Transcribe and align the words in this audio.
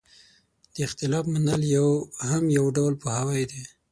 د 0.73 0.75
اختلاف 0.87 1.25
منل 1.33 1.61
هم 2.29 2.43
یو 2.57 2.65
ډول 2.77 2.93
پوهاوی 3.01 3.43
دی. 3.51 3.63